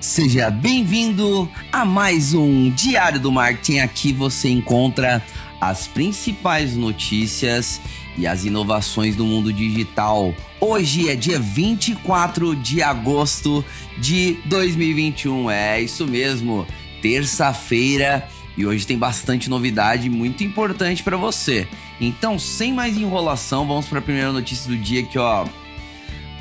[0.00, 3.80] Seja bem-vindo a mais um Diário do Marketing.
[3.80, 5.22] Aqui você encontra
[5.60, 7.80] as principais notícias
[8.16, 10.34] e as inovações do mundo digital.
[10.60, 13.64] Hoje é dia 24 de agosto
[13.98, 15.50] de 2021.
[15.50, 16.66] É isso mesmo,
[17.02, 21.68] terça-feira e hoje tem bastante novidade muito importante para você.
[22.00, 25.46] Então, sem mais enrolação, vamos para a primeira notícia do dia que ó,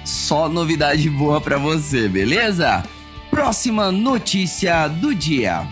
[0.10, 2.84] só novidade boa para você, beleza?
[3.30, 5.68] Próxima notícia do dia.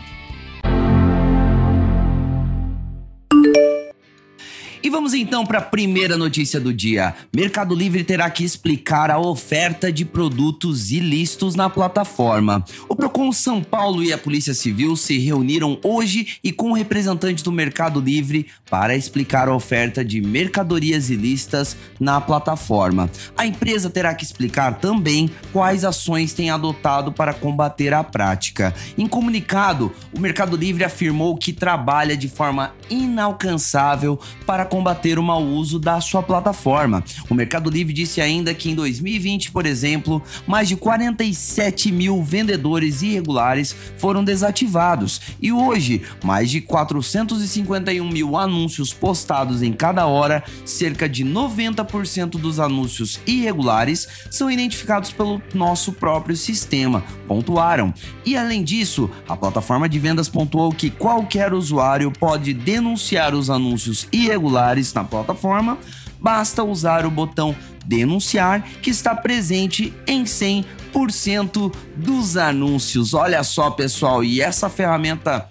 [4.83, 7.15] E vamos então para a primeira notícia do dia.
[7.35, 12.63] Mercado Livre terá que explicar a oferta de produtos ilícitos na plataforma.
[12.87, 17.51] O Procon São Paulo e a Polícia Civil se reuniram hoje e com representantes do
[17.51, 23.09] Mercado Livre para explicar a oferta de mercadorias ilícitas na plataforma.
[23.35, 28.73] A empresa terá que explicar também quais ações tem adotado para combater a prática.
[28.97, 35.43] Em comunicado, o Mercado Livre afirmou que trabalha de forma inalcançável para combater o mau
[35.43, 37.03] uso da sua plataforma.
[37.27, 43.01] O Mercado Livre disse ainda que em 2020, por exemplo, mais de 47 mil vendedores
[43.01, 51.09] irregulares foram desativados e hoje, mais de 451 mil anúncios postados em cada hora, cerca
[51.09, 57.91] de 90% dos anúncios irregulares são identificados pelo nosso próprio sistema, pontuaram.
[58.23, 64.07] E além disso, a plataforma de vendas pontuou que qualquer usuário pode denunciar os anúncios
[64.11, 64.56] irregulares
[64.93, 65.77] na plataforma,
[66.19, 67.55] basta usar o botão
[67.85, 73.13] denunciar que está presente em 100% dos anúncios.
[73.13, 75.47] Olha só, pessoal, e essa ferramenta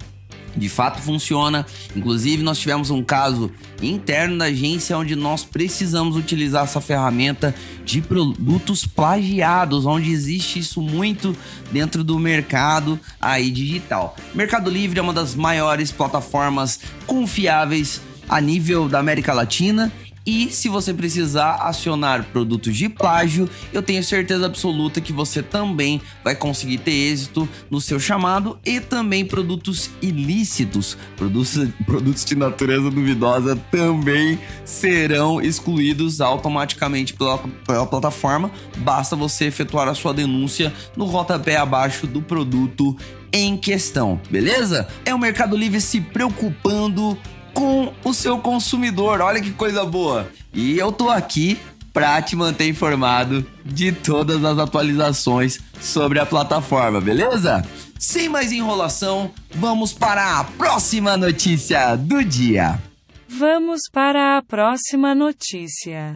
[0.56, 1.66] de fato funciona.
[1.94, 3.50] Inclusive, nós tivemos um caso
[3.82, 7.54] interno da agência onde nós precisamos utilizar essa ferramenta
[7.84, 11.36] de produtos plagiados, onde existe isso muito
[11.70, 14.16] dentro do mercado aí digital.
[14.34, 19.92] Mercado Livre é uma das maiores plataformas confiáveis a nível da América Latina.
[20.26, 26.02] E se você precisar acionar produtos de plágio, eu tenho certeza absoluta que você também
[26.24, 32.90] vai conseguir ter êxito no seu chamado e também produtos ilícitos, produtos, produtos de natureza
[32.90, 38.50] duvidosa também serão excluídos automaticamente pela, pela plataforma.
[38.78, 42.96] Basta você efetuar a sua denúncia no rodapé abaixo do produto
[43.32, 44.88] em questão, beleza?
[45.04, 47.16] É o Mercado Livre se preocupando
[47.56, 49.22] com o seu consumidor.
[49.22, 50.30] Olha que coisa boa.
[50.52, 51.58] E eu tô aqui
[51.90, 57.66] para te manter informado de todas as atualizações sobre a plataforma, beleza?
[57.98, 62.78] Sem mais enrolação, vamos para a próxima notícia do dia.
[63.26, 66.14] Vamos para a próxima notícia.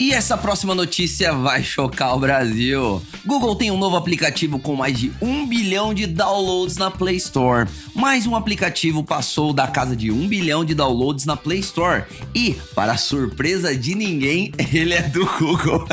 [0.00, 3.02] E essa próxima notícia vai chocar o Brasil.
[3.26, 7.68] Google tem um novo aplicativo com mais de um bilhão de downloads na Play Store.
[7.94, 12.04] Mais um aplicativo passou da casa de um bilhão de downloads na Play Store.
[12.34, 15.86] E, para surpresa de ninguém, ele é do Google.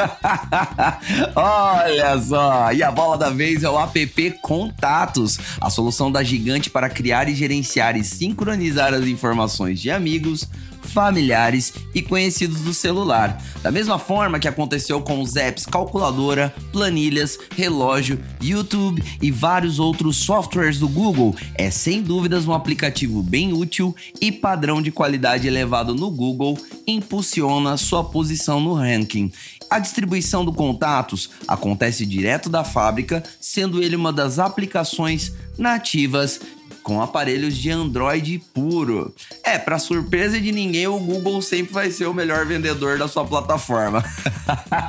[1.35, 2.71] Olha só!
[2.71, 7.27] E a bola da vez é o app Contatos, a solução da gigante para criar
[7.27, 10.47] e gerenciar e sincronizar as informações de amigos
[10.91, 13.41] familiares e conhecidos do celular.
[13.61, 20.17] Da mesma forma que aconteceu com os apps calculadora, planilhas, relógio, YouTube e vários outros
[20.17, 25.93] softwares do Google, é sem dúvidas um aplicativo bem útil e padrão de qualidade elevado
[25.93, 29.31] no Google impulsiona sua posição no ranking.
[29.69, 36.39] A distribuição do Contatos acontece direto da fábrica, sendo ele uma das aplicações nativas
[36.87, 39.13] com aparelhos de Android puro.
[39.43, 43.25] É, para surpresa de ninguém, o Google sempre vai ser o melhor vendedor da sua
[43.25, 44.01] plataforma.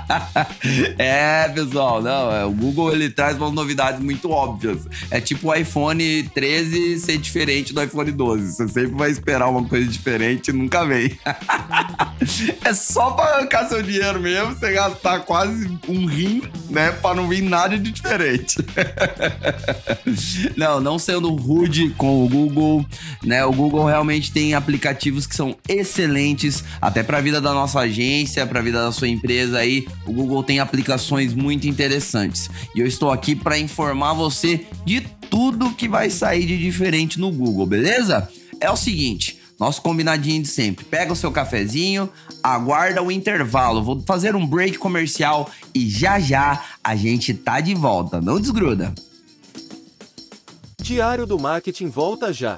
[0.97, 4.87] é, pessoal, não, é, o Google ele traz umas novidades muito óbvias.
[5.11, 8.53] É tipo o iPhone 13 ser diferente do iPhone 12.
[8.53, 11.19] Você sempre vai esperar uma coisa diferente e nunca vem.
[12.65, 17.27] é só para arrancar seu dinheiro mesmo, você gastar quase um rim, né, para não
[17.27, 18.59] vir nada de diferente.
[20.57, 22.85] não, não sendo rude com o Google,
[23.23, 23.45] né?
[23.45, 28.47] O Google realmente tem aplicativos que são excelentes até para a vida da nossa agência,
[28.47, 29.87] para a vida da sua empresa aí.
[30.07, 32.51] O Google tem aplicações muito interessantes.
[32.75, 35.01] E eu estou aqui para informar você de
[35.31, 38.29] tudo que vai sair de diferente no Google, beleza?
[38.61, 40.85] É o seguinte, nosso combinadinho de sempre.
[40.85, 42.09] Pega o seu cafezinho,
[42.43, 43.83] aguarda o intervalo.
[43.83, 48.21] Vou fazer um break comercial e já já a gente tá de volta.
[48.21, 48.95] Não desgruda.
[50.89, 52.57] Diário do Marketing volta já.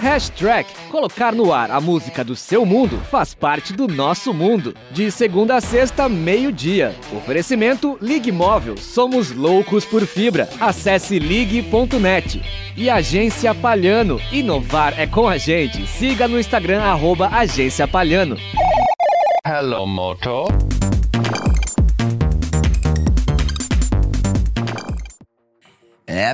[0.00, 0.66] Hashtag.
[0.90, 4.74] Colocar no ar a música do seu mundo faz parte do nosso mundo.
[4.90, 6.96] De segunda a sexta, meio-dia.
[7.14, 8.78] Oferecimento Ligue Móvel.
[8.78, 10.48] Somos loucos por fibra.
[10.58, 12.42] Acesse ligue.net.
[12.74, 14.18] E Agência Palhano.
[14.32, 15.86] Inovar é com a gente.
[15.86, 18.38] Siga no Instagram, arroba Agência Palhano.
[19.46, 20.79] Hello, Moto.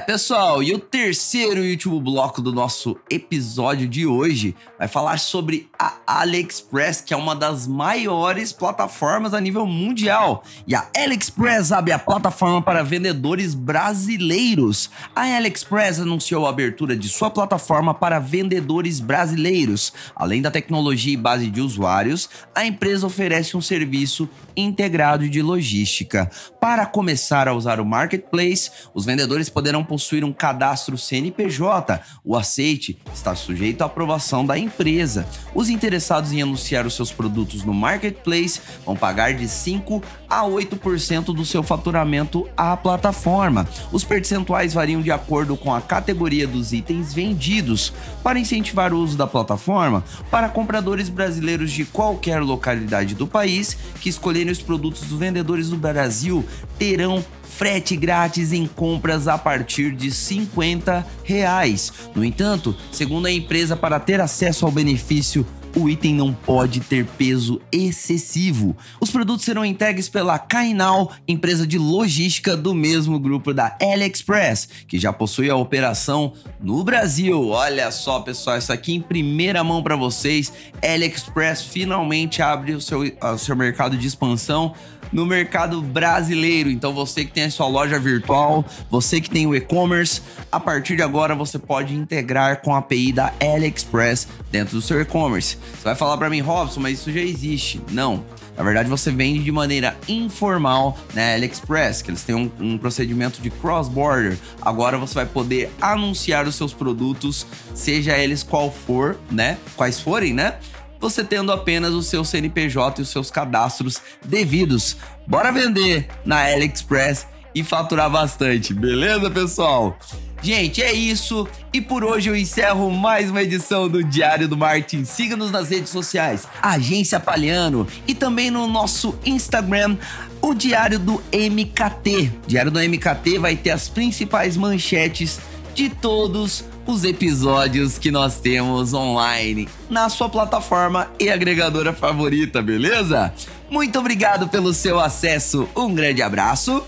[0.07, 5.69] Pessoal, e o terceiro e último bloco do nosso episódio de hoje vai falar sobre
[5.77, 10.45] a AliExpress, que é uma das maiores plataformas a nível mundial.
[10.65, 14.91] E a AliExpress abre a plataforma para vendedores brasileiros.
[15.15, 19.93] A AliExpress anunciou a abertura de sua plataforma para vendedores brasileiros.
[20.15, 26.31] Além da tecnologia e base de usuários, a empresa oferece um serviço integrado de logística.
[26.61, 32.03] Para começar a usar o marketplace, os vendedores poderão possuir um cadastro CNPJ.
[32.23, 35.27] O aceite está sujeito à aprovação da empresa.
[35.55, 41.35] Os interessados em anunciar os seus produtos no marketplace vão pagar de 5 a 8%
[41.35, 43.67] do seu faturamento à plataforma.
[43.91, 47.91] Os percentuais variam de acordo com a categoria dos itens vendidos.
[48.23, 54.11] Para incentivar o uso da plataforma, para compradores brasileiros de qualquer localidade do país que
[54.11, 56.45] escolherem os produtos dos vendedores do Brasil,
[56.79, 57.25] terão
[57.57, 61.91] frete grátis em compras a partir de 50 reais.
[62.15, 67.05] No entanto, segundo a empresa, para ter acesso ao benefício o item não pode ter
[67.05, 68.75] peso excessivo.
[68.99, 74.99] Os produtos serão entregues pela Kainal, empresa de logística do mesmo grupo da AliExpress, que
[74.99, 77.49] já possui a operação no Brasil.
[77.51, 80.51] Olha só, pessoal, isso aqui em primeira mão para vocês.
[80.83, 84.75] AliExpress finalmente abre o seu, o seu mercado de expansão
[85.13, 86.71] no mercado brasileiro.
[86.71, 90.97] Então você que tem a sua loja virtual, você que tem o e-commerce, a partir
[90.97, 95.59] de agora você pode integrar com a API da AliExpress dentro do seu e-commerce.
[95.75, 97.81] Você vai falar para mim, Robson, mas isso já existe.
[97.91, 98.25] Não.
[98.57, 103.43] Na verdade, você vende de maneira informal na AliExpress, que eles têm um, um procedimento
[103.43, 104.39] de cross-border.
[104.63, 109.59] Agora você vai poder anunciar os seus produtos, seja eles qual for, né?
[109.77, 110.55] Quais forem, né?
[111.01, 114.97] Você tendo apenas o seu CNPJ e os seus cadastros devidos.
[115.27, 119.99] Bora vender na AliExpress e faturar bastante, beleza, pessoal?
[120.43, 121.49] Gente, é isso.
[121.73, 125.05] E por hoje eu encerro mais uma edição do Diário do Martin.
[125.05, 129.97] Siga-nos nas redes sociais, Agência Palhano, e também no nosso Instagram,
[130.43, 132.31] o Diário do MKT.
[132.47, 135.41] Diário do MKT vai ter as principais manchetes
[135.75, 143.33] de todos os episódios que nós temos online na sua plataforma e agregadora favorita, beleza?
[143.69, 146.83] Muito obrigado pelo seu acesso, um grande abraço,